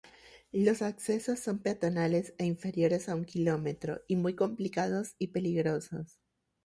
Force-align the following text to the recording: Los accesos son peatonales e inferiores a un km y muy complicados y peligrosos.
Los 0.51 0.81
accesos 0.81 1.39
son 1.41 1.59
peatonales 1.59 2.33
e 2.39 2.45
inferiores 2.45 3.07
a 3.07 3.13
un 3.13 3.23
km 3.23 4.01
y 4.07 4.15
muy 4.15 4.33
complicados 4.33 5.13
y 5.19 5.27
peligrosos. 5.27 6.19